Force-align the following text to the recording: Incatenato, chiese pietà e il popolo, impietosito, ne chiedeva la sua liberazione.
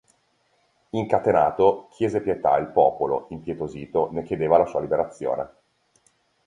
Incatenato, 0.93 1.87
chiese 1.91 2.21
pietà 2.21 2.57
e 2.57 2.61
il 2.61 2.69
popolo, 2.69 3.27
impietosito, 3.29 4.09
ne 4.13 4.23
chiedeva 4.23 4.57
la 4.57 4.65
sua 4.65 4.81
liberazione. 4.81 5.49